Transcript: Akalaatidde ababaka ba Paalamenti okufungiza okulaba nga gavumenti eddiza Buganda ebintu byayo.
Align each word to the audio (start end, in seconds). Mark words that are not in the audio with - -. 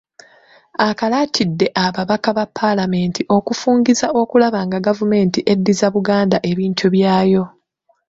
Akalaatidde 0.87 1.67
ababaka 1.85 2.29
ba 2.37 2.45
Paalamenti 2.57 3.21
okufungiza 3.37 4.07
okulaba 4.21 4.59
nga 4.67 4.79
gavumenti 4.87 5.39
eddiza 5.51 5.87
Buganda 5.95 6.37
ebintu 6.51 6.85
byayo. 6.95 7.43